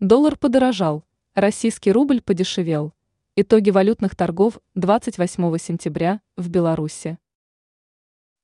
Доллар 0.00 0.36
подорожал, 0.36 1.04
российский 1.34 1.90
рубль 1.90 2.20
подешевел. 2.20 2.94
Итоги 3.34 3.70
валютных 3.70 4.14
торгов 4.14 4.60
28 4.76 5.58
сентября 5.58 6.20
в 6.36 6.48
Беларуси. 6.50 7.18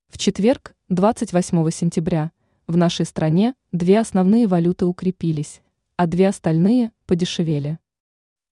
В 0.09 0.19
четверг, 0.19 0.75
28 0.89 1.71
сентября, 1.71 2.33
в 2.67 2.77
нашей 2.77 3.07
стране 3.07 3.55
две 3.71 4.01
основные 4.01 4.49
валюты 4.49 4.87
укрепились, 4.87 5.63
а 5.97 6.09
две 6.09 6.27
остальные 6.27 6.91
подешевели. 7.07 7.79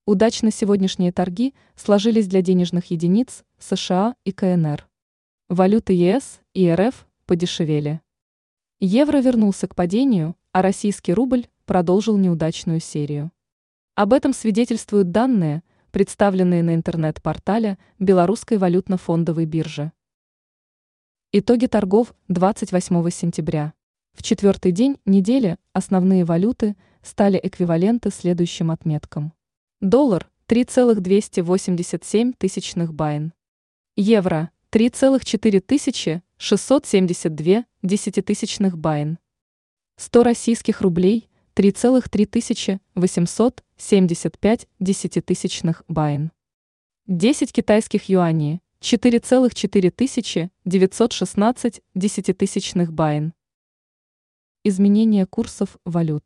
Удачно 0.07 0.53
сегодняшние 0.53 1.11
торги 1.11 1.55
сложились 1.75 2.29
для 2.29 2.41
денежных 2.41 2.93
единиц 2.93 3.43
США 3.59 4.15
и 4.25 4.31
КНР. 4.31 4.89
Валюты 5.49 5.93
ЕС 5.95 6.41
и 6.55 6.73
РФ 6.73 7.09
подешевели. 7.27 8.01
Евро 8.79 9.19
вернулся 9.19 9.67
к 9.67 9.75
падению, 9.75 10.37
а 10.53 10.63
российский 10.63 11.13
рубль 11.13 11.49
продолжил 11.65 12.17
неудачную 12.17 12.81
серию. 12.81 13.31
Об 13.95 14.13
этом 14.13 14.33
свидетельствуют 14.33 15.11
данные, 15.11 15.63
представленные 15.91 16.63
на 16.63 16.75
интернет-портале 16.75 17.79
Белорусской 17.99 18.57
валютно-фондовой 18.59 19.45
биржи. 19.47 19.93
Итоги 21.33 21.67
торгов 21.67 22.15
28 22.29 23.11
сентября. 23.11 23.75
В 24.15 24.23
четвертый 24.23 24.73
день 24.73 24.99
недели 25.07 25.57
основные 25.73 26.25
валюты 26.25 26.77
стали 27.03 27.41
эквиваленты 27.43 28.11
следующим 28.11 28.71
отметкам. 28.71 29.33
Доллар– 29.81 30.31
3,287 30.47 32.33
тысячных 32.35 32.93
байн. 32.93 33.33
Евро– 33.97 34.51
3,4 34.71 36.23
672 36.39 37.65
десятитысячных 37.83 38.77
BYN. 38.77 39.19
100 39.97 40.23
российских 40.23 40.81
рублей 40.81 41.29
3,3 41.55 42.81
875 42.95 44.69
десятитысячных 44.81 45.83
BYN. 45.87 46.33
10 47.09 47.53
китайских 47.53 48.09
юаней 48.09 48.63
4,4 48.81 50.51
916 50.65 51.83
десятитысячных 51.95 52.93
BYN. 52.93 53.35
Изменение 54.65 55.27
курсов 55.27 55.77
валют. 55.85 56.25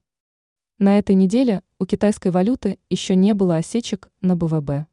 На 0.83 0.99
этой 0.99 1.15
неделе 1.15 1.61
у 1.79 1.85
китайской 1.85 2.27
валюты 2.27 2.77
еще 2.89 3.15
не 3.15 3.33
было 3.33 3.55
осечек 3.55 4.09
на 4.19 4.35
БВБ. 4.35 4.85